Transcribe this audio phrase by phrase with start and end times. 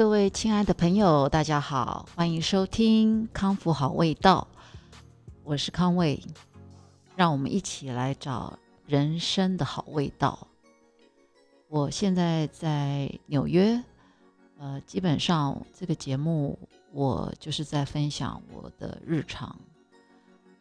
[0.00, 4.48] 各位亲爱的朋友，大家好，欢迎收听康复好味道，
[5.44, 6.18] 我是康卫，
[7.16, 10.48] 让我们一起来找人生的好味道。
[11.68, 13.78] 我现在在纽约，
[14.56, 16.58] 呃，基本上这个节目
[16.92, 19.54] 我就是在分享我的日常。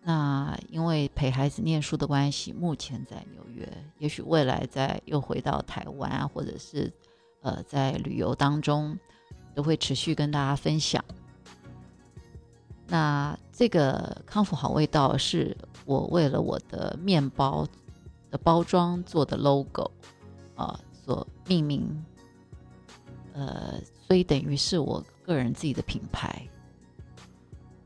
[0.02, 3.66] 那因为陪孩子念书的关系，目前在纽约，
[4.00, 6.92] 也许未来再又回到台湾，或者是
[7.40, 9.00] 呃在旅游当中，
[9.56, 11.04] 都会持续跟大家分享。
[12.88, 17.68] 那这个康复好味道是我为了我的面包
[18.32, 19.92] 的包装做的 logo
[20.56, 22.06] 啊所命名，
[23.34, 26.42] 呃，所以等于是我个人自己的品牌。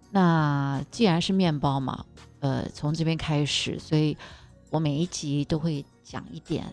[0.10, 2.06] 那既然是面包嘛，
[2.40, 4.16] 呃，从这边开始，所以
[4.70, 6.66] 我每一集都会讲一点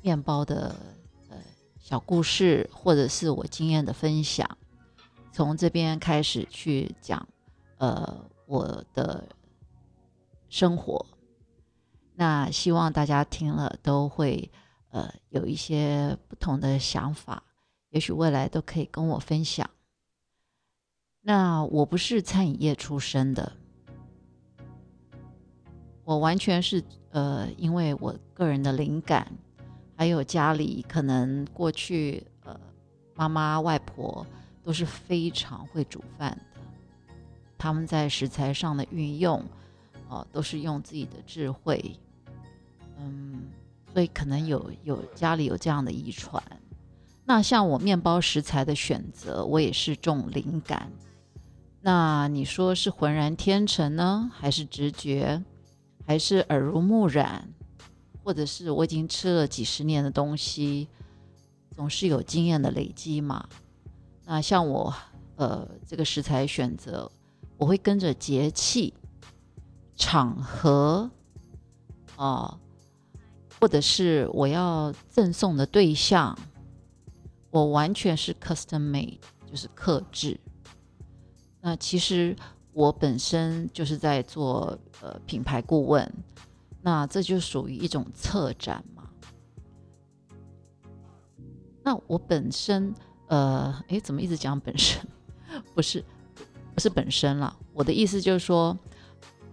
[0.00, 0.74] 面包的
[1.84, 4.56] 小故事，或者是我经验的分享。
[5.30, 7.28] 从这边开始去讲，
[7.76, 9.28] 呃，我的
[10.48, 11.04] 生活。
[12.14, 14.50] 那希望大家听了都会
[14.92, 17.42] 呃有一些不同的想法，
[17.90, 19.68] 也许未来都可以跟我分享。
[21.20, 23.52] 那我不是餐饮业出身的，
[26.04, 29.30] 我完全是呃，因为我个人的灵感，
[29.96, 32.58] 还有家里可能过去呃，
[33.14, 34.26] 妈妈外婆
[34.62, 36.60] 都是非常会煮饭的，
[37.56, 39.42] 他们在食材上的运用，
[40.08, 41.98] 哦，都是用自己的智慧，
[42.98, 43.42] 嗯，
[43.92, 46.42] 所以可能有有家里有这样的遗传。
[47.24, 50.90] 那像我面包食材的选择，我也是重灵感。
[51.80, 55.42] 那你说是浑然天成呢，还是直觉，
[56.06, 57.48] 还是耳濡目染，
[58.24, 60.88] 或者是我已经吃了几十年的东西，
[61.76, 63.46] 总是有经验的累积嘛？
[64.24, 64.94] 那像我，
[65.36, 67.10] 呃，这个食材选择，
[67.58, 68.94] 我会跟着节气、
[69.94, 71.10] 场合，
[72.16, 72.58] 啊，
[73.60, 76.38] 或者是我要赠送的对象，
[77.50, 80.40] 我完全是 custom made，就是克制。
[81.60, 82.34] 那其实
[82.72, 86.10] 我本身就是在做呃品牌顾问，
[86.84, 89.08] 那这就属于一种策展嘛。
[91.82, 92.94] 那我本身
[93.28, 95.02] 呃，诶，怎么一直讲本身？
[95.74, 96.04] 不是，
[96.74, 97.56] 不是本身了。
[97.72, 98.78] 我的意思就是说，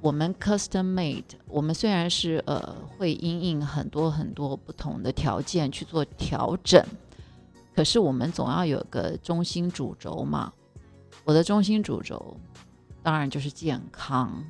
[0.01, 6.85] 我们 custom made，我们虽然是呃会因应很多很多不同的条件去做调整，
[7.73, 10.51] 可是我们总要有个中心主轴嘛。
[11.23, 12.35] 我的中心主轴
[13.01, 14.43] 当然就是健康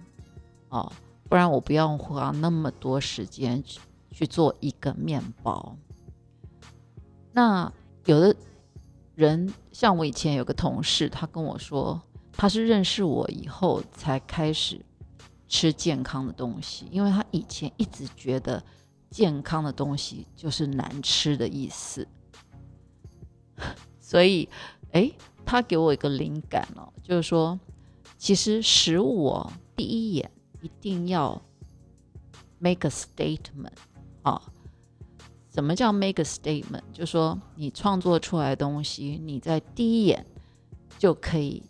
[0.70, 0.92] 哦，
[1.32, 3.80] 不然我不要花那么多时间去
[4.12, 5.78] 去做一个面包。
[7.32, 7.72] 那
[8.04, 8.36] 有的
[9.16, 12.02] 人像我以前有个同事，他跟我说，
[12.34, 14.84] 他是认识我以后才开始
[15.48, 18.62] 吃健康的东西，因为他以前一直觉得
[19.10, 22.06] 健康的东西就是难吃的意思，
[24.02, 24.50] 所以
[24.92, 25.10] 哎。
[25.44, 27.60] 他给我一个灵感哦，就是说，
[28.18, 30.30] 其实食物哦，第一眼
[30.62, 31.42] 一定要
[32.60, 33.74] make a statement
[34.22, 34.42] 啊。
[35.54, 36.84] 什么叫 make a statement？
[36.94, 40.26] 就说，你创作出来的东西，你在第一眼
[40.98, 41.62] 就可以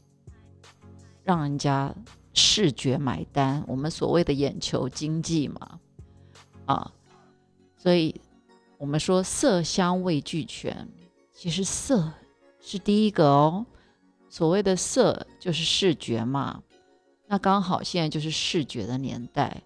[1.24, 1.94] 让人家
[2.34, 3.64] 视觉买单。
[3.68, 5.80] 我们所谓的眼球经济嘛，
[6.66, 6.92] 啊，
[7.76, 8.22] 所以
[8.78, 10.88] 我们说色香味俱全，
[11.34, 12.12] 其实色。
[12.64, 13.66] 是第一个哦，
[14.30, 16.62] 所谓的色就是视觉嘛，
[17.32, 19.64] 那刚好现在就是视觉的年代，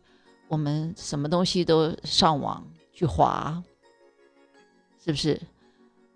[0.47, 3.59] 我们什么东西都上网去划，
[5.03, 5.41] 是不是？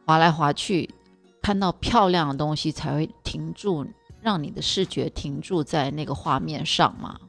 [0.05, 0.87] 划来划去，
[1.41, 3.83] 看到漂亮的东西才会停住，
[4.21, 7.19] 让你的视觉停住在那个画面上嘛。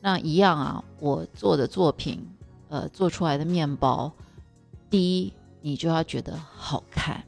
[0.00, 2.24] 那一样啊，我做的作品，
[2.68, 4.12] 呃，做出来的面包，
[4.88, 7.20] 第一你就要觉得好看。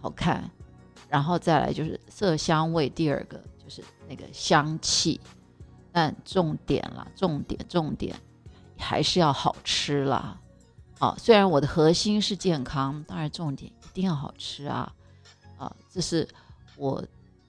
[0.00, 0.48] 好看，
[1.08, 5.20] 然后再来就是色香味，第二个就是那个香气，
[5.92, 8.18] 但重点啦，重点重点
[8.78, 10.40] 还是要好吃啦。
[10.98, 14.90] 啊，虽然我的核心是健康，当然重点一定要好吃啊。
[15.58, 16.26] 啊，这是
[16.76, 17.04] 我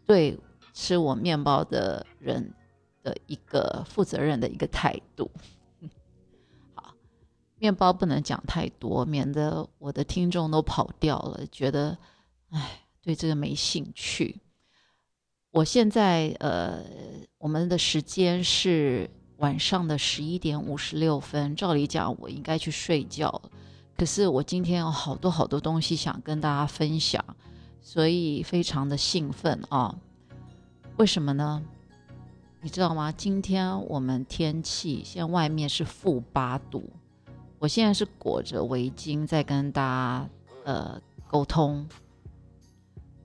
[0.06, 0.38] 对
[0.74, 2.54] 吃我面包的人
[3.02, 5.32] 的一个负责任的一个态度。
[6.76, 6.94] 好，
[7.60, 11.98] 面包不能讲太多，免得我的听众都跑掉了，觉得。
[12.50, 14.42] 哎，对这个没兴趣。
[15.52, 16.80] 我现在呃，
[17.40, 21.56] 我们的时间是晚上的十一点五十六分。
[21.56, 23.42] 照理讲，我应该去睡觉，
[23.98, 27.24] 可是我今天有好多好多东西想跟大家分享，
[27.82, 29.96] 所以非常的兴奋啊。
[30.98, 31.64] 为什么呢？
[32.62, 33.12] 你知道吗？
[33.12, 36.88] 今天我们天气现在外面是负八度，
[37.58, 40.30] 我现在是裹着围巾在跟大家
[40.66, 41.88] 呃沟通。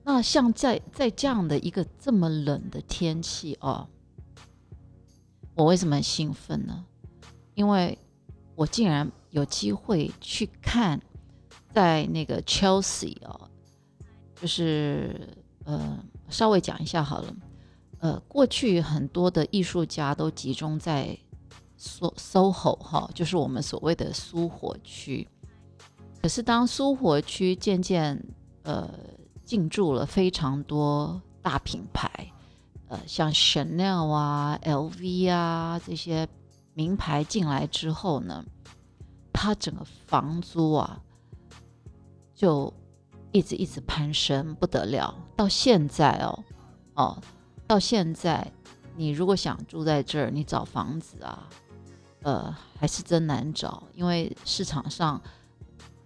[0.04, 3.88] 那像在在这样的一个这么冷的天气哦，
[5.54, 6.84] 我为什么很兴奋呢？
[7.54, 7.98] 因为
[8.54, 11.00] 我竟然有机会去看
[11.72, 13.48] 在那个 Chelsea 哦，
[14.34, 15.28] 就是
[15.64, 15.98] 呃
[16.28, 17.34] 稍微讲一下好了。
[18.00, 21.18] 呃，过去很多的艺术家都集中在
[21.78, 25.26] SoSoHo 哈，就是我们所谓的苏活区。
[26.20, 28.22] 可是当苏活区渐渐
[28.62, 28.92] 呃
[29.44, 32.32] 进驻了非常多大品牌，
[32.88, 36.26] 呃，像 Chanel 啊、LV 啊这些
[36.72, 38.44] 名牌进来之后呢，
[39.32, 41.00] 它整个房租啊
[42.34, 42.72] 就
[43.32, 45.14] 一直一直攀升，不得了。
[45.36, 46.44] 到现在哦，
[46.94, 47.22] 哦。
[47.66, 48.52] 到现在，
[48.94, 51.48] 你如果想住在这儿，你找房子啊，
[52.22, 55.18] 呃，还是真难找，因为市场上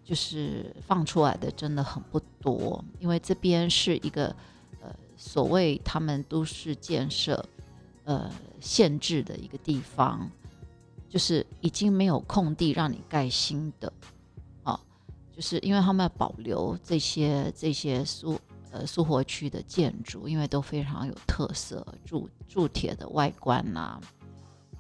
[0.09, 2.83] 就是放出来的真的很不多。
[2.99, 4.35] 因为这边是一个
[4.81, 4.89] 呃
[5.19, 7.45] 所谓他们都市建设
[8.05, 10.27] 呃限制的一个地方，
[11.11, 13.93] 就是已经没有空地让你盖新的，
[14.63, 14.81] 啊，
[15.31, 18.41] 就是因为他们要保留这些这些苏。
[18.71, 23.99] 呃，苏活区的建筑因为都非常有特色，铸铸铁的外观呐，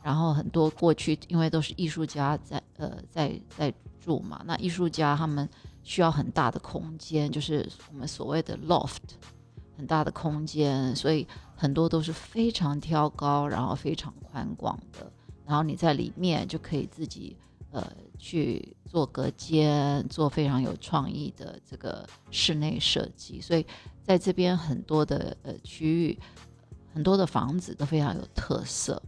[0.02, 5.48] 然后很多过去因为都是艺术家在呃在在住嘛，那艺术家他们
[5.82, 8.96] 需要很大的空间，就是我们所谓的 loft，
[9.76, 15.10] 很大的空间，所以很多都是非常挑高，然后非常宽广的，
[15.46, 17.36] 然后你在里面就可以自己
[17.70, 17.86] 呃
[18.18, 18.74] 去。
[18.88, 23.66] 做隔间，做非常有创意的这个室内设计，所以
[24.02, 26.18] 在这边很多的呃区域，
[26.94, 29.02] 很多的房子都非常有特色。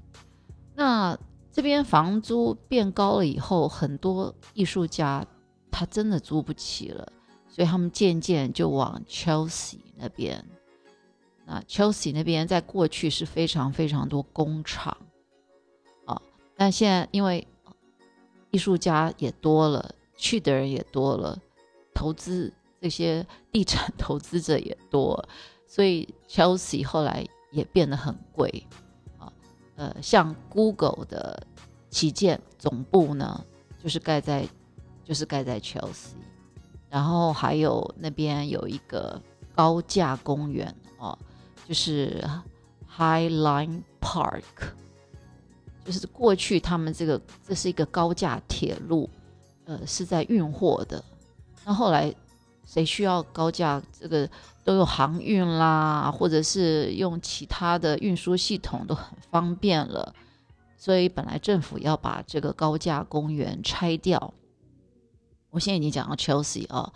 [0.74, 1.18] 那
[1.52, 5.26] 这边房租变高了以后，很多艺术家
[5.70, 7.12] 他真的租不起了，
[7.48, 10.44] 所以他们渐渐就往 Chelsea 那边。
[11.46, 14.96] 那 Chelsea 那边在过去是非常非常多工厂
[16.04, 16.22] 啊，
[16.56, 17.46] 但现在因为
[18.50, 21.36] 艺术家也多了，去的人也多了，
[21.92, 25.28] 投资这些地产投资者也多，
[25.66, 28.64] 所以 Chelsea 后来也变得很贵。
[29.80, 31.42] 呃，像 Google 的
[31.88, 33.42] 旗舰总部呢，
[33.82, 34.46] 就是盖在
[35.02, 36.12] 就是盖在 Chelsea，
[36.90, 39.18] 然后还有那边有一个
[39.54, 41.18] 高架公园哦，
[41.66, 42.22] 就是
[42.86, 44.42] High Line Park。
[45.82, 49.08] 就是过去他们这个这是一个高架铁路，
[49.64, 51.02] 呃，是在运货的。
[51.64, 52.14] 那后来
[52.72, 54.30] 谁需要高架，这个
[54.62, 60.14] 都有航运啦，或者是用其他的运输系统都很方便了。
[60.76, 64.32] 所以本来政府要把这个高架公园拆掉。
[65.50, 66.92] 我现在已经讲到 Chelsea 啊，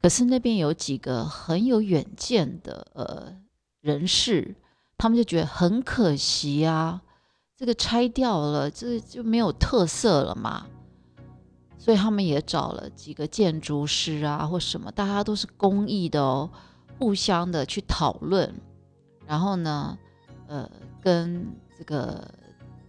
[0.00, 3.36] 可是那边有几个很有远见的呃
[3.80, 4.54] 人士，
[4.96, 7.02] 他们就觉得很可惜啊。
[7.56, 10.68] 这个拆掉了，这就没有特色了嘛。
[11.88, 16.50] 所以他们也找了几个建筑师啊，或什么，大家都是公益的哦，
[16.98, 18.54] 互相的去讨论，
[19.26, 19.96] 然后呢，
[20.48, 20.70] 呃，
[21.00, 21.46] 跟
[21.78, 22.30] 这个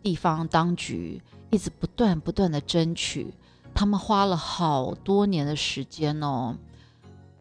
[0.03, 3.33] 地方当局一直不断不断的争取，
[3.73, 6.57] 他们花了好多年的时间哦，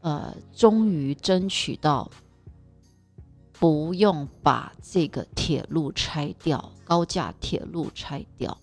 [0.02, 2.08] 呃，终于争取到。
[3.58, 8.56] 不用把这个铁路拆掉，高架铁路拆掉，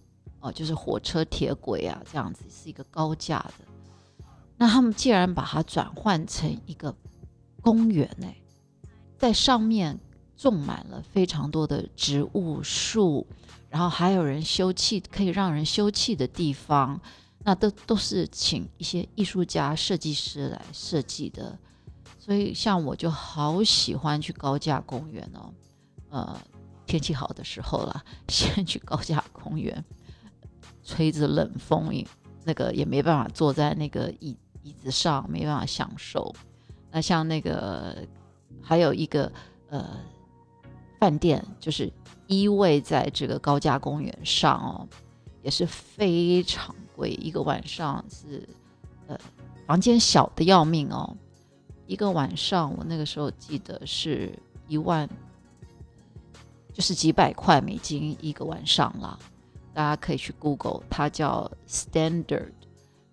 [0.45, 3.65] 哦，就是火车铁轨啊，这样子是一个高架的。
[4.57, 6.95] 那他们既然把它转换成一个
[7.61, 8.27] 公园呢，
[9.17, 9.99] 在上面
[10.37, 13.25] 种满了非常多的植物树，
[13.69, 17.01] 然后还有人休憩，可以让人休憩的地方，
[17.39, 21.57] 那都都是请一些艺术家、设计师来设计的。
[22.19, 25.51] 所以，像我就好喜欢去高架公园哦，
[26.09, 26.39] 呃，
[26.85, 29.83] 天气好的时候啦， 先去高架公园，
[30.85, 31.91] 吹着冷风，
[32.45, 36.33] 那个也没办法坐在那个椅椅子上，没办法享受。
[36.91, 37.97] 那像那个
[38.61, 39.29] 还有一个
[39.69, 39.99] 呃
[40.99, 41.91] 饭店，就是
[42.27, 44.87] 依偎在这个高架公园上哦，
[45.41, 48.47] 也是非常贵，一个晚上是
[49.07, 49.17] 呃
[49.65, 51.17] 房间小的要命哦。
[51.87, 54.31] 一个晚上，我那个时候记得是
[54.67, 55.07] 一万，
[56.73, 59.19] 就是几百块美金一个晚上啦。
[59.75, 62.53] 大家可以去 Google，它叫 Standard。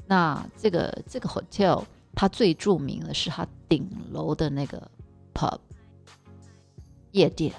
[0.07, 4.89] 那这个这个 hotel，它最著名的是它顶楼的那个
[5.35, 5.59] pub
[7.11, 7.53] 夜店，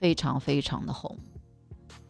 [0.00, 1.18] 非常非常的红。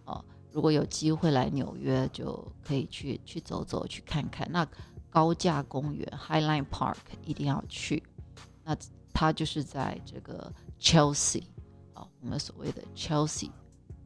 [0.05, 4.49] 哦，如果有机会来纽约，就可以去去走走，去看看。
[4.53, 4.65] 那
[5.11, 8.03] 高架公园 Highline Park 一定要去。
[8.63, 8.77] 那
[9.13, 11.43] 它就是在这个 Chelsea
[11.95, 13.51] 啊，我们所谓的 Chelsea，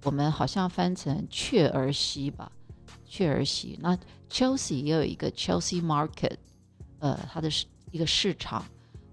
[0.03, 2.51] 我们好像翻成雀儿西吧，
[3.05, 3.79] 雀儿西。
[3.83, 6.37] 那 Chelsea 也有一个 Chelsea Market，
[6.99, 8.65] 呃，它的是一个市场，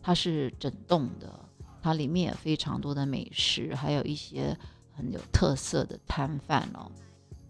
[0.01, 1.39] 它是整栋的，
[1.81, 4.57] 它里面也非常多的美食，还有一些
[4.95, 6.91] 很有特色的摊贩哦，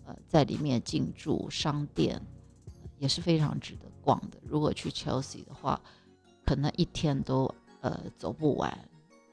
[0.05, 2.21] 呃，在里面进驻商店
[2.97, 4.37] 也是非常值得逛的。
[4.43, 5.79] 如果去 Chelsea 的话，
[6.45, 7.53] 可能一天都。
[7.81, 8.75] 呃，走不完，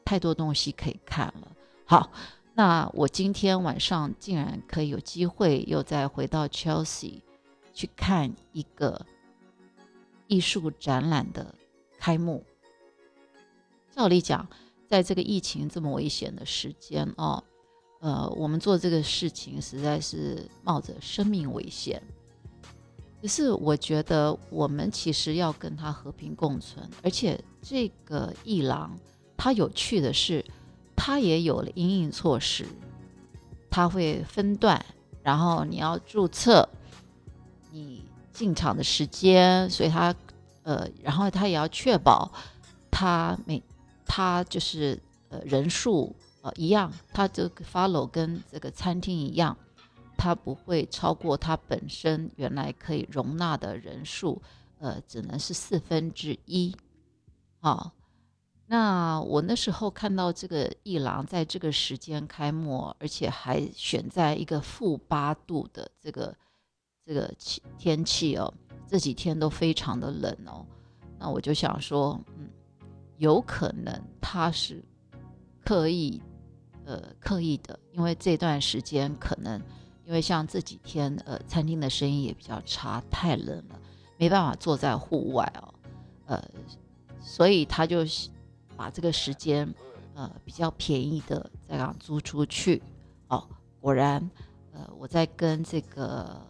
[0.04, 1.50] 太多东西可以看了。
[1.86, 2.12] 好，
[2.56, 7.20] 那我今天晚上竟然可以有机会又再回到 Chelsea
[7.72, 9.04] 去看一个
[10.28, 11.52] 艺术展览的
[11.98, 12.44] 开幕。
[13.90, 14.48] 照理讲，
[14.88, 17.42] 在这个疫情这么危险的时间哦，
[18.00, 22.00] 呃，我们做这个事情实在是冒着生命危险。
[23.20, 28.96] 可是我觉得我们其实要跟他和平共存，而且这个艺廊，
[29.36, 30.44] 它有趣的是，
[31.06, 32.66] 它也有了阴影措施，
[33.68, 34.82] 它会分段，
[35.22, 36.66] 然后你要注册
[37.70, 40.14] 你进场的时间，所以它
[40.62, 42.32] 呃，然后它也要确保
[42.90, 43.62] 它每
[44.06, 49.54] 它就是呃人数呃一样，它这个 follow 跟这个餐厅一样。
[50.16, 54.40] 它不会超过它本身原来可以容纳的人数，
[54.78, 56.74] 呃，只能是四分之一。
[57.60, 57.92] 好，
[58.74, 66.34] 那我那时候看到这个艺廊在这个时间开幕，而且还选在一个负八度的这个
[67.06, 68.52] 这个气天气哦，
[68.88, 70.66] 这几天都非常的冷哦。
[71.20, 72.50] 那我就想说，嗯，
[73.18, 74.84] 有可能他是
[75.64, 76.20] 刻意
[76.84, 79.62] 呃刻意的，因为这段时间可能。
[80.04, 83.80] 因为像这几天，呃，餐厅的生意也比较差，太冷了，
[84.18, 85.74] 没办法坐在户外哦，
[86.26, 86.44] 呃，
[87.20, 88.04] 所以他就
[88.76, 89.72] 把这个时间，
[90.14, 92.82] 呃，比较便宜的再让租出去。
[93.28, 93.46] 哦，
[93.80, 94.30] 果然，
[94.72, 96.40] 呃，我在跟这个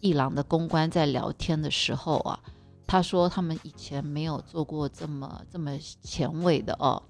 [0.00, 2.40] 艺廊的公关在聊天的时候啊，
[2.86, 7.02] 他说他们以前没有做过这么这么前卫的哦，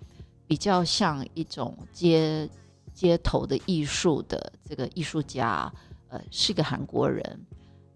[0.46, 2.48] 比较像一种街。
[2.92, 5.72] 街头的艺术的这个艺术家，
[6.08, 7.46] 呃，是个韩国人。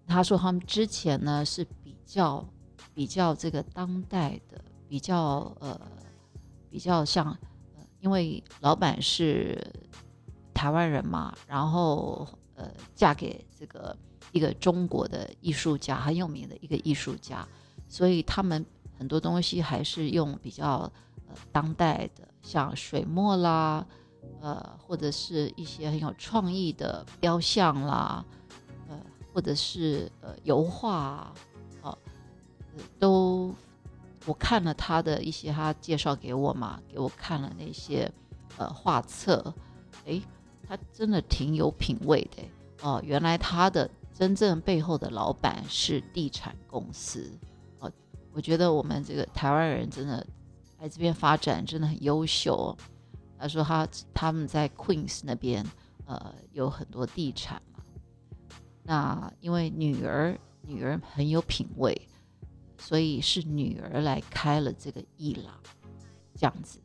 [0.07, 2.43] 他说他们之前呢是比较
[2.93, 5.79] 比较这个当代的，比较呃
[6.69, 7.25] 比较像，
[7.75, 9.59] 呃，因为老板是
[10.53, 13.95] 台湾人嘛，然后呃嫁给这个
[14.31, 17.47] 一个中国的艺术家，很有名的一个艺术家，
[17.87, 18.65] 所以他们
[18.97, 20.91] 很多东西还是用比较
[21.27, 23.85] 呃当代的，像水墨啦。
[24.41, 28.25] 呃，或者是一些很有创意的雕像啦，
[28.87, 28.99] 呃，
[29.31, 31.33] 或者是呃油画啊，
[31.83, 31.97] 呃，
[32.99, 33.53] 都
[34.25, 38.11] 我看了他的一些，他介绍给我嘛，给我看了那些
[38.57, 39.53] 呃画册，
[40.05, 40.21] 诶，
[40.67, 42.43] 他真的挺有品味的
[42.81, 43.01] 哦。
[43.03, 47.31] 原来他的真正背后的老板是地产公司
[47.79, 47.91] 哦。
[48.33, 50.25] 我觉得我们这个台湾人真的
[50.79, 52.75] 来这边发展真的很优秀。
[53.37, 55.63] 他说他他们在 Queens 那边，
[56.05, 57.79] 呃，有很多地产嘛。
[58.81, 62.09] 那因为女儿女儿很有品味，
[62.85, 65.53] 所以是女儿来开了这个艺廊，
[66.35, 66.79] 这样子。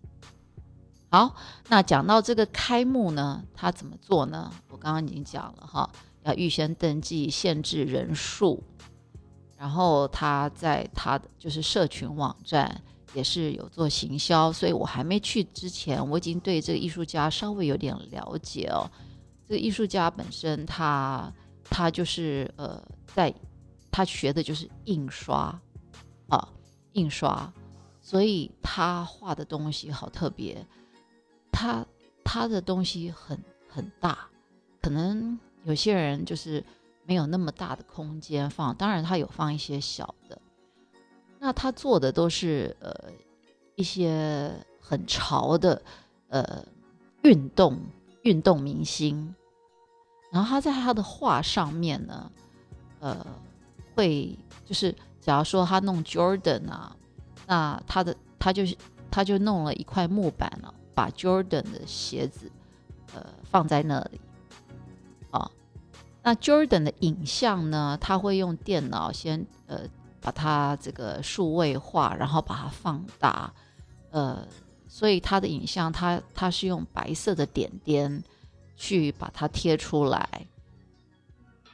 [1.11, 1.37] 好，
[1.69, 4.51] 那讲到这个开幕呢，他怎么做呢？
[4.71, 5.91] 我刚刚已经讲了哈，
[6.23, 8.63] 要预先登记，限制人数，
[9.59, 12.83] 然后他在他的就是社群网站。
[13.13, 18.89] 也是有做行销，所以我还没去之前，我已经对这个艺术家稍微有点了解哦。
[19.49, 21.29] 这个艺术家本身，他
[21.65, 22.81] 他就是呃，
[23.13, 23.35] 在
[23.91, 25.61] 他学的就是印刷
[26.31, 26.49] 啊，
[26.93, 27.53] 印刷，
[28.01, 30.67] 所以他画的东西好特别。
[31.53, 31.85] 他
[32.25, 34.29] 他的东西很很大，
[34.81, 36.65] 可能有些人就是
[37.05, 40.41] 没有那么大的空间放，当然他有放一些小的。
[41.39, 42.95] 那他做的都是呃
[43.75, 45.83] 一些很潮的
[46.29, 46.65] 呃
[47.23, 47.79] 运动
[48.23, 49.35] 运动明星，
[50.31, 52.31] 然后他在他的画上面呢，
[53.01, 53.27] 呃
[53.95, 56.97] 会就是假如说他弄 Jordan 啊，
[57.47, 58.77] 那他的他就是
[59.11, 62.51] 他就弄了一块木板了，把 Jordan 的鞋子
[63.15, 64.21] 呃放在那里
[65.31, 65.51] 啊，
[66.23, 69.81] 那 Jordan 的影像呢，他会用电脑先呃。
[70.23, 73.51] 把它这个数位化，然后把它放大，
[74.11, 74.47] 呃，
[74.87, 78.23] 所以他的影像他他是用白色的点点
[78.77, 80.47] 去把它贴出来，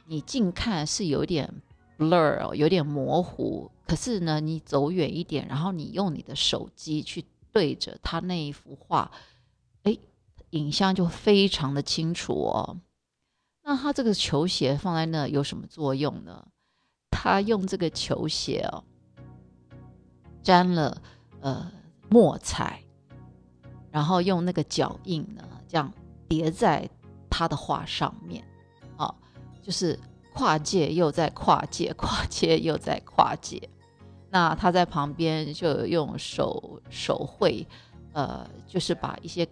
[0.05, 1.53] 你近看是有点
[1.97, 9.11] blur，有点模糊，可是呢，你走远一点，然后你用你的手机去对着他那一幅画，
[9.83, 9.97] 哎，
[10.51, 12.77] 影像就非常的清楚哦。
[13.63, 16.47] 那他这个球鞋放在那有什么作用呢？
[17.09, 18.83] 他用这个球鞋哦，
[20.43, 21.01] 沾了
[21.41, 21.71] 呃
[22.09, 22.81] 墨彩，
[23.91, 25.91] 然后用那个脚印呢，这样
[26.29, 26.87] 叠在
[27.29, 28.43] 他的画上面，
[28.95, 29.13] 啊，
[29.61, 29.99] 就是
[30.37, 33.69] 跨界又在跨界，跨界又在跨界。
[34.29, 37.65] 那他在旁边就用手手绘，
[38.13, 39.47] 呃，就是把一些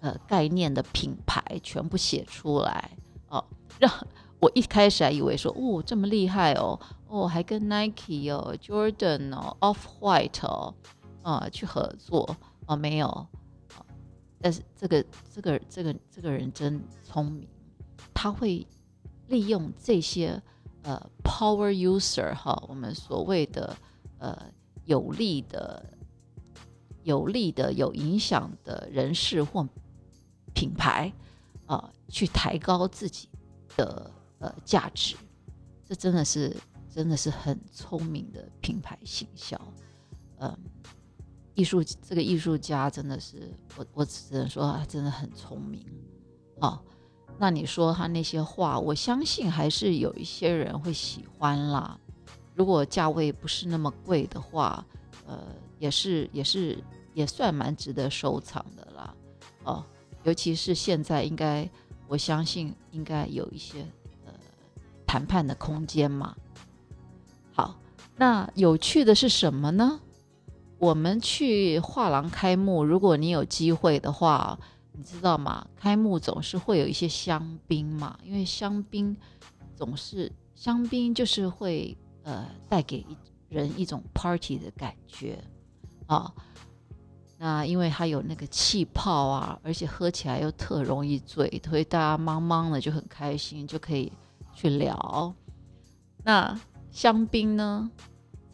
[0.00, 2.90] 呃概念的品牌全部写出来
[3.28, 3.44] 哦。
[3.78, 3.92] 让
[4.40, 10.74] 我一开始还以为说，哦，这么厉害哦，哦，还跟 Nike 哦、Jordan 哦、Off White 哦，
[11.22, 13.26] 啊，去合作哦，没有，
[14.40, 17.46] 但是这个这个这个这个人真聪明，
[18.12, 18.66] 他会
[19.28, 20.42] 利用这些
[20.82, 23.76] 呃 Power User 哈，我们所谓的
[24.18, 24.50] 呃
[24.84, 25.84] 有利的、
[27.02, 29.68] 有利的、有影响的人士或
[30.54, 31.12] 品牌
[31.66, 33.28] 啊，去抬高自己。
[33.76, 35.16] 的呃价值，
[35.84, 36.56] 这真的是
[36.88, 39.60] 真的是很聪明的品牌行销，
[40.38, 40.58] 嗯，
[41.52, 45.84] 艺术这个艺术家真的是我我只能说他真的很聪明
[46.60, 46.82] 哦。
[47.38, 51.98] 那你说他那些画，我相信还是有一些人会喜欢啦。
[52.54, 54.84] 如果价位不是那么贵的话，
[55.26, 55.38] 呃，
[55.78, 56.82] 也是也是
[57.14, 59.14] 也算蛮值得收藏的啦。
[59.64, 59.84] 哦，
[60.24, 61.68] 尤其是现在应该。
[62.08, 63.80] 我相信应该有一些
[64.24, 64.32] 呃
[65.04, 66.36] 谈判的空间嘛。
[67.52, 67.74] 好，
[68.14, 69.98] 那有趣的是什么呢？
[70.78, 74.56] 我们去画廊开幕，如果你有机会的话，
[74.96, 75.66] 你知道吗？
[75.76, 79.16] 开幕总是会有一些香槟嘛，因为香槟
[79.74, 83.04] 总是香槟就是会呃带给
[83.48, 85.38] 人一种 party 的感觉
[86.06, 86.32] 啊。
[87.38, 94.10] 那因为它有那个气泡啊，而且喝起来又特容易醉，所以大家茫茫的就很开心，就可以
[94.54, 95.34] 去聊。
[96.24, 96.58] 那
[96.90, 97.90] 香槟呢，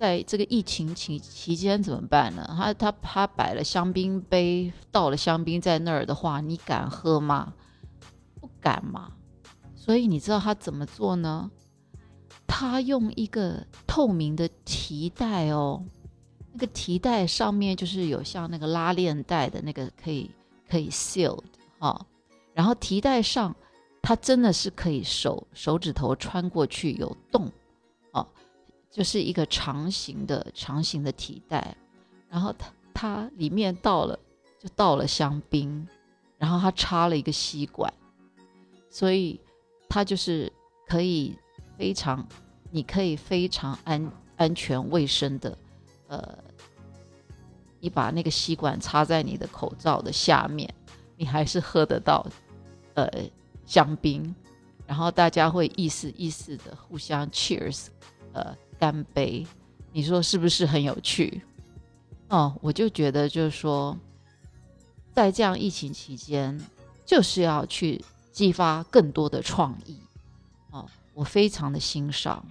[0.02, 2.44] 在这个疫情期期间怎么办呢？
[2.58, 7.54] 他他他摆了香槟杯，倒了香槟在那儿的话，你敢喝吗？
[8.40, 9.12] 不敢嘛。
[9.76, 11.48] 所以你知道他怎么做呢？
[12.48, 15.84] 他用一个透明的提袋哦。
[16.52, 20.28] 那个提袋上面就是有像那个拉链袋的那个可以
[20.68, 21.44] 可以 sealed
[21.78, 22.04] 哈，
[22.52, 23.54] 然后提袋上
[24.02, 27.48] 它真的是可以手手指头穿过去有洞
[28.10, 28.26] 哦，
[28.92, 31.74] 就是一个长形的长形的提袋，
[32.28, 34.18] 然后它它里面倒了
[34.60, 35.88] 就倒了香槟，
[36.36, 37.90] 然后它插了一个吸管，
[38.90, 39.40] 所以
[39.88, 40.52] 它就是
[40.86, 41.34] 可以
[41.78, 42.24] 非常
[42.70, 45.56] 你可以非常安安全卫生的。
[46.08, 46.38] 呃，
[47.80, 50.72] 你把那个吸管插在你的口罩的下面，
[51.16, 52.26] 你还是喝得到
[52.92, 53.08] 呃
[53.64, 54.34] 香槟，
[54.86, 57.86] 然后大家会意思意思的互相 cheers，
[58.34, 59.46] 呃干杯，
[59.92, 61.40] 你说是不是很有趣？
[62.30, 63.96] 哦，我就觉得就是说，
[65.12, 66.60] 在这样疫情期间，
[67.06, 70.00] 就是要去激发更多的创意，
[70.72, 72.44] 哦，我非常的欣赏，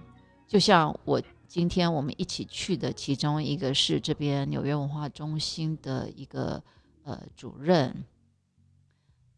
[0.48, 1.22] 就像我。
[1.46, 6.62] 今天我们一起去的其中一个是这边纽约文化中心的一个
[7.02, 8.04] 呃主任，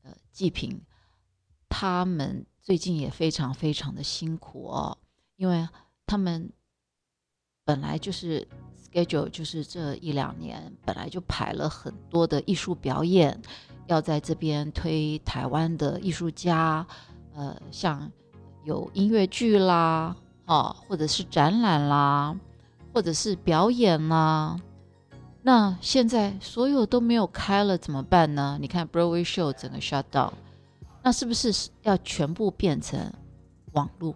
[0.04, 0.80] 呃季平，
[1.68, 4.96] 他们最近也非常非常的辛苦哦，
[5.34, 5.68] 因为
[6.06, 6.52] 他们
[7.64, 8.46] 本来就是
[8.92, 13.40] schedule 就是这一两年本来就排了很多的艺术表演，
[13.86, 16.86] 要在这边推台湾的艺术家，
[17.34, 18.10] 呃像
[18.64, 20.16] 有音乐剧啦。
[20.46, 22.38] 哦，或者是展览啦，
[22.92, 24.60] 或者是表演啦，
[25.40, 28.58] 那现在所有都没有开了，怎么办呢？
[28.60, 30.34] 你看 Broadway Show 整个 shut down，
[31.02, 33.10] 那是不是要全部变成
[33.72, 34.14] 网络？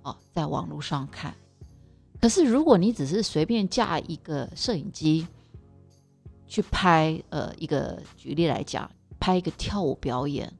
[0.00, 1.34] 哦，在网络上看。
[2.22, 5.26] 可是如果你只是随便架一个摄影机
[6.46, 10.50] 去拍，呃，一个举例来讲，拍一个跳舞表演，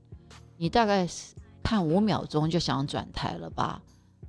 [0.56, 1.06] 你大概
[1.62, 3.80] 看五秒钟就想转台了吧？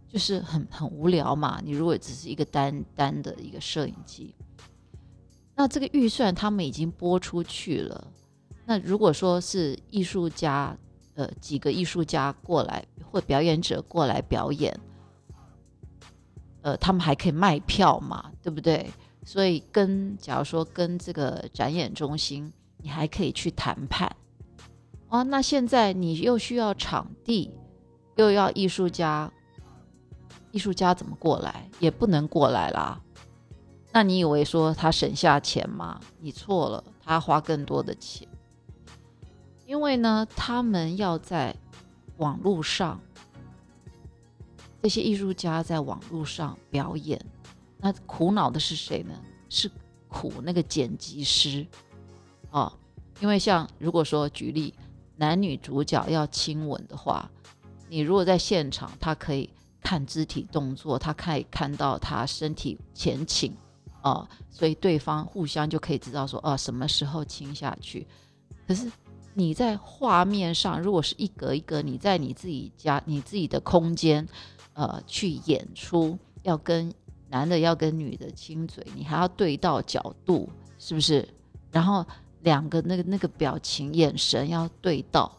[0.08, 1.60] 就是很很无聊嘛。
[1.66, 4.36] 你如果只是一个单单的一个摄影机，
[5.56, 8.12] 那这个预算他们已经拨出去了。
[8.64, 10.78] 那如果说是艺术家，
[11.16, 14.80] 呃，几个艺术家过来或表演者过来表演，
[16.64, 18.90] 呃，他们还可以卖票嘛，对不对？
[19.24, 24.14] 所以跟假如说跟这个展演中心，你还可以去谈判。
[25.10, 27.52] 哦，那现在你又需要场地，
[28.16, 29.32] 又要艺术家，
[30.52, 31.70] 艺术家怎么过来？
[31.80, 33.00] 也不能过来啦。
[33.92, 36.00] 那你以为说他省下钱吗？
[36.20, 38.28] 你错了，他花更多的钱，
[39.68, 41.56] 因为呢，他们要在
[42.18, 43.00] 网络上，
[44.84, 47.20] 这些艺术家在网络上表演，
[47.80, 49.20] 那苦恼的是谁呢？
[49.50, 49.72] 是
[50.08, 51.66] 苦那个剪辑师
[52.52, 52.72] 啊，
[53.20, 54.72] 因为像如果说举例。
[55.16, 57.30] 男女主角要亲吻的话，
[57.88, 59.48] 你如果在现场，他可以
[59.80, 63.56] 看肢体动作，他可以看到他身体前倾，
[64.02, 68.08] 啊，所以对方互相就可以知道说，哦，什么时候亲下去。
[68.68, 68.92] 可是
[69.36, 74.28] 你在画面上，如果是一格一格，你在你自己家、你自己的空间，
[74.74, 76.94] 呃，去演出，要跟
[77.30, 81.28] 男的要跟女的亲嘴，你还要对到角度，是不是？
[81.72, 82.06] 然后。
[82.44, 85.32] 两个那个那个表情眼神要对到，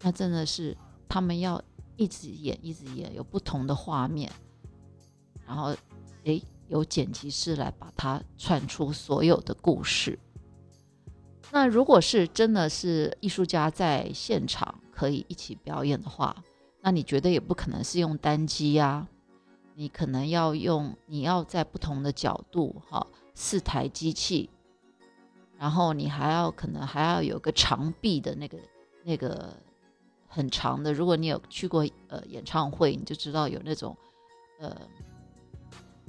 [0.00, 0.76] 那真的是
[1.08, 1.62] 他们要
[1.96, 4.28] 一直演一直演，有不同的画面，
[5.46, 5.72] 然后
[6.24, 10.18] 诶有剪辑师来把它串出所有的故事。
[11.52, 16.34] 那如果是真的是艺术家在现场可以一起表演的话，
[16.82, 19.06] 那你觉得也不可能是用单机呀？
[19.74, 24.50] 你可能要用你要在不同的角度哈，四台机器。
[25.58, 28.58] 然后你还要可能还要有个长臂的那个
[29.04, 29.54] 那个
[30.26, 33.96] 很长的，如果你有去过呃演唱会，你就知道有那种
[34.58, 34.76] 呃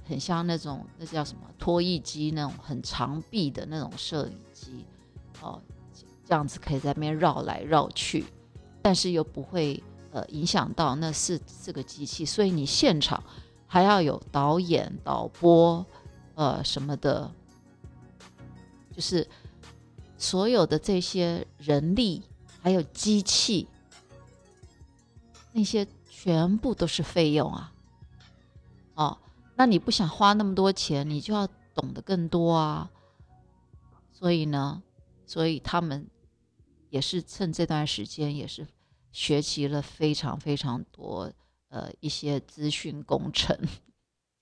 [0.04, 4.86] 很像那种那叫什么拖曳机那种很长臂的那种摄影机
[5.40, 5.62] 哦，
[6.26, 8.26] 这样子可以在那边绕来绕去，
[8.82, 9.82] 但是又不会
[10.14, 13.22] 呃影响到那四四个机器，所以你现场
[13.68, 15.86] 还要有导演、导播
[16.36, 17.30] 呃什么的，
[18.96, 19.28] 就是。
[20.16, 22.24] 所有的这些人力
[22.62, 23.68] 还有机器，
[25.52, 27.74] 那些全部都是费用啊！
[28.94, 29.18] 哦，
[29.56, 31.46] 那你不想花那么多钱，你就要
[31.76, 32.90] 懂得更多啊。
[34.14, 34.82] 所以呢，
[35.26, 36.08] 所以他们
[36.90, 38.66] 也是趁这段时间，也是
[39.14, 41.32] 学习了非常非常多
[41.70, 43.58] 呃一些资讯工程，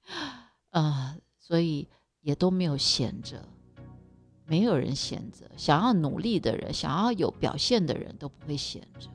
[0.72, 1.88] 呃，所以
[2.22, 3.48] 也都没有闲着。
[4.48, 9.08] 没有人闲着，想要努力的人，想要有表现的人都不会闲着。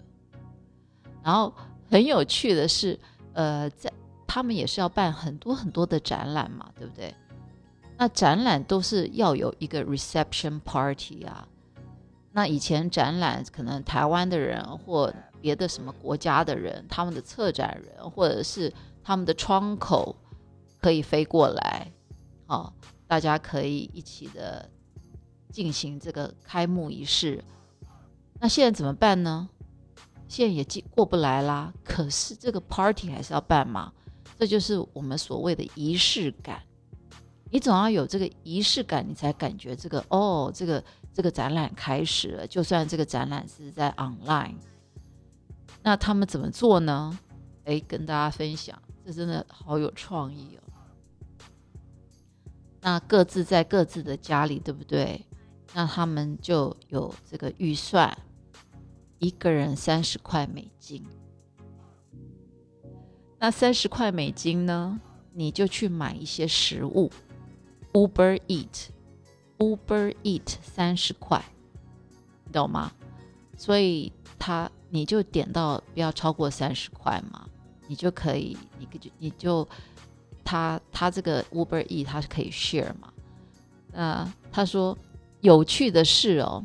[1.22, 1.52] 然后
[1.90, 2.98] 很有趣的是，
[3.34, 3.92] 呃，在
[4.26, 7.14] 他们也是要办很多很多的展览嘛，对不对？
[7.98, 11.46] 那展览都是要有一个 reception party 啊。
[12.32, 15.12] 那以前展览可能台湾的人或
[15.46, 18.72] 别的什么国家的人，他们的策展人或者是
[19.04, 20.16] 他们的窗口
[20.80, 21.92] 可以飞过来，
[22.48, 22.72] 哦，
[23.06, 24.68] 大家可以一起的。
[25.52, 27.42] 进行这个开幕仪式，
[28.38, 29.48] 那现在怎么办呢？
[30.28, 31.72] 现在也进过不来啦。
[31.82, 33.90] 可是这个 party 还是要办嘛，
[34.38, 36.60] 这就是我们所谓的仪式感。
[37.50, 42.46] 你总要有这个仪式感，你才感觉这个哦，这个这个展览开始了。
[42.46, 44.56] 就算这个展览是在 online，
[45.86, 47.16] 那他们怎么做呢？
[47.64, 50.62] 哎，跟大家分享，这真的好有创意哦。
[52.80, 55.24] 那各自在各自的家里，对不对？
[55.74, 58.18] 那他们就有这个预算，
[59.20, 61.06] 一个人三十块美金。
[63.38, 65.00] 那三十块美金呢，
[65.34, 67.12] 你就去买一些食物
[67.92, 71.44] ，Uber Eat，Uber Eat 三十块，
[72.44, 72.90] 你懂吗？
[73.56, 77.46] 所以他你就点到不要超过三十块嘛，
[77.86, 79.68] 你就可以，你就你就
[80.44, 83.12] 他他这个 Uber E，他是可以 share 嘛？
[83.92, 84.96] 那他说。
[85.42, 86.64] 有趣的是哦，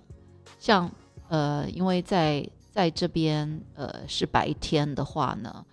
[0.58, 0.90] 像
[1.28, 5.64] 呃，因为在在这边呃是白天的话呢，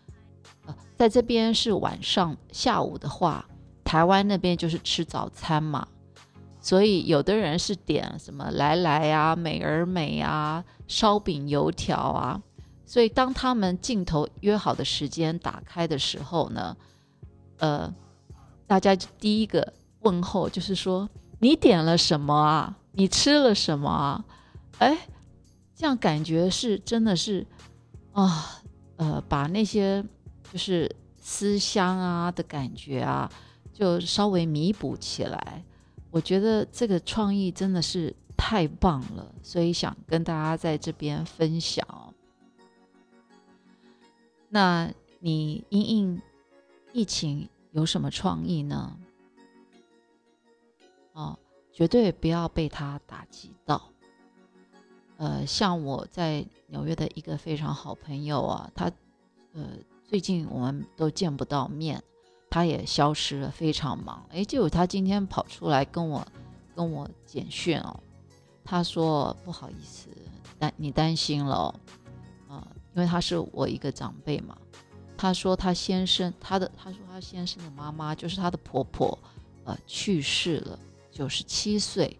[0.67, 3.49] 呃，在这边是晚上下午的话，
[3.83, 5.87] 台湾那边就是吃早餐嘛，
[6.61, 12.43] 所以有的人是点什么来来啊、美而美啊、烧饼油条啊，
[12.85, 16.77] 所以当他们镜头约好的时间打开的时候呢，
[17.59, 17.95] 呃，
[18.67, 22.77] 大家第一个问候就是说你点了什么啊？
[22.93, 24.25] 你吃了什么啊？
[24.79, 24.99] 哎，
[25.77, 27.47] 这样感觉是真的是
[28.13, 28.61] 啊，
[28.97, 30.05] 呃，把那些
[30.53, 33.31] 就是思乡啊的感觉啊，
[33.73, 35.63] 就稍微弥补起来。
[36.11, 41.87] 我觉得这个创意真的是太棒了，所以想跟大家在这边分享。
[44.49, 44.91] 那
[45.21, 46.23] 你因应
[46.93, 48.97] 疫情有什么创意呢？
[51.13, 51.39] 哦，
[51.73, 53.91] 绝对不要被他打击到。
[55.19, 58.91] 呃，像我在纽约的一个非常好朋友啊，他
[59.53, 59.71] 呃
[60.05, 62.03] 最近我们都见不到面，
[62.51, 64.25] 他也消失了，非常忙。
[64.31, 66.27] 哎，结果他今天跑出来跟我
[66.75, 68.01] 跟我简讯哦，
[68.65, 70.09] 他说不好意思，
[70.59, 71.75] 担你担心了，
[72.49, 74.57] 啊，因为他是我一个长辈嘛。
[75.17, 79.19] 他说他先生，他的他说他先生的妈妈就是他的婆婆，
[79.65, 80.79] 呃，去世了，
[81.11, 82.17] 九十七岁，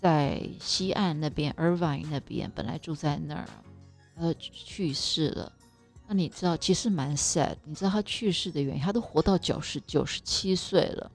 [0.00, 3.46] 在西岸那边，Irvine 那边，本来住在那儿，
[4.16, 5.52] 呃，去世了。
[6.08, 7.54] 那你知道，其实蛮 sad。
[7.64, 11.12] 你知道他去世的原因，他都活到九十九十七岁了。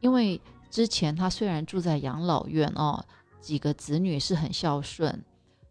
[0.00, 0.40] 因为
[0.70, 3.04] 之前他虽然住在养老院哦，
[3.42, 5.22] 几个子女是很孝顺，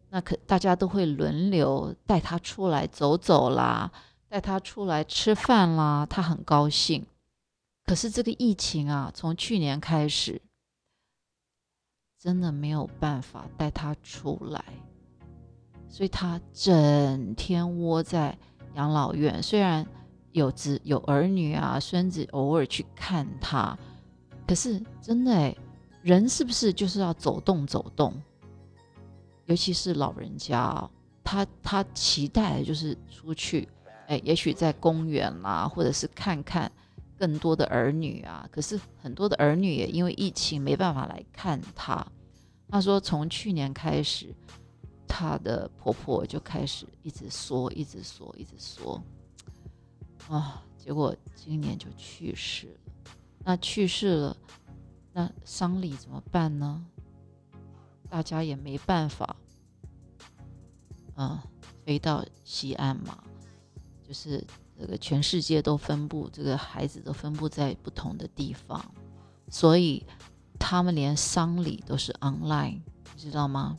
[0.10, 3.92] 那可大家都会轮流带他出来走走啦。
[4.30, 7.06] 带他出来吃饭啦，他很高兴。
[7.84, 10.42] 可是这个疫情啊，从去年开始，
[12.18, 14.64] 真的没有办法带他出来，
[15.90, 18.38] 所以他整天窝在
[18.76, 19.42] 养老院。
[19.42, 19.86] 虽然
[20.32, 23.78] 有子有儿女啊，孙子偶尔去看他，
[24.48, 25.56] 可是真的哎，
[26.02, 28.14] 人是不是就是要走动走动？
[29.46, 30.90] 尤其是老人家，
[31.24, 33.68] 他他期待的就是出去。
[34.08, 36.70] 哎，也许在公园啦，或者是看看
[37.18, 38.46] 更多的儿女啊。
[38.52, 42.06] 可是很多的儿女也因为疫情没办法来看他。
[42.70, 44.34] 他说，从去年开始，
[45.14, 49.04] 她的婆婆就开始一直说，一直说，一直说。
[50.30, 52.80] 啊，结果今年就去世了。
[53.44, 54.38] 那去世了，
[55.12, 56.86] 那丧礼怎么办呢？
[58.10, 59.36] 大家也没办法，
[61.16, 61.38] 嗯，
[61.84, 63.22] 飞到西安嘛。
[64.08, 64.42] 就是
[64.80, 68.94] 这个全世界都分布，这个孩子都分布在不同的地方，
[69.50, 70.06] 所以
[70.58, 72.82] 他们连丧礼都是 online，
[73.14, 73.78] 你知道吗？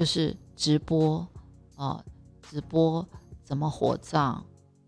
[0.00, 1.28] 就是直播
[1.76, 2.02] 哦，
[2.40, 3.06] 直播
[3.44, 4.42] 怎么火葬，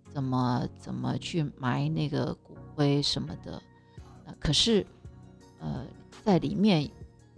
[0.09, 3.63] 怎么怎么去埋那个骨灰什么的。
[4.41, 4.87] 可是，
[5.59, 5.85] 呃，
[6.25, 6.91] 在里面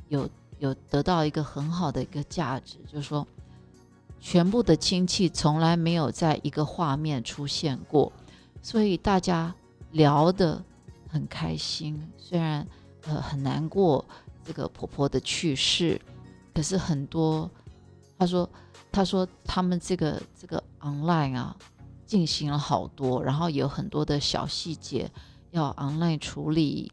[0.07, 3.27] 有有得到一个很好的一个价值，就是说。
[4.21, 8.11] 全部的亲戚从来没有在一个画面出现过，
[8.63, 9.55] 所以大家
[9.91, 10.65] 聊得
[11.11, 12.01] 很开心。
[12.17, 12.67] 虽然
[13.03, 14.03] 呃很难过
[14.43, 16.01] 这个婆婆的去世，
[16.55, 17.51] 可是很多
[18.25, 18.51] 他说
[18.91, 21.55] 他说他们这个这个 online 啊
[22.07, 25.11] 进行了好多，然后有很多的小细节
[25.51, 26.91] 要 online 处理，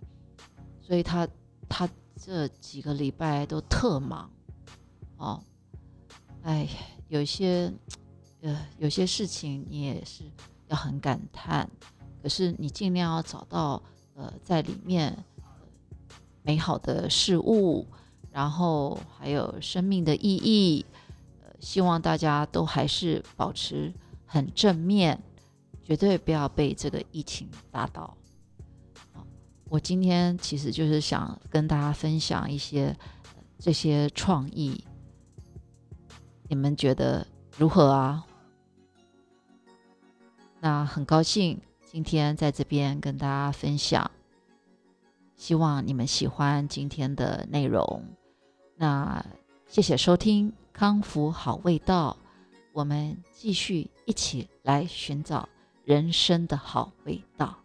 [0.81, 1.25] 所以他
[1.69, 4.29] 他这几个礼拜都特忙
[5.15, 5.41] 哦，
[6.43, 6.67] 哎。
[7.11, 7.69] 有些，
[8.39, 10.23] 呃，有些事情你也是
[10.69, 11.69] 要很感叹，
[12.23, 13.83] 可是你尽量要找到，
[14.15, 15.25] 呃，在里面
[16.41, 17.85] 美好的事物，
[18.31, 20.85] 然后还有生命的意义，
[21.61, 23.93] 希望大家都还是保持
[24.25, 25.21] 很正面，
[25.83, 28.17] 绝对不要被这个疫情打倒。
[29.69, 32.93] 我今天其实就是想跟大家分享一些
[33.57, 34.83] 这些创意。
[36.49, 37.25] 你们觉得
[37.57, 38.25] 如何啊？
[40.59, 44.11] 那很高兴今天在这边跟大家分享，
[45.37, 48.03] 希望你们喜欢今天的内容。
[48.75, 49.25] 那
[49.67, 52.17] 谢谢收听康复好味道，
[52.71, 55.47] 我们继续一起来寻找
[55.83, 57.60] 人生的好味道。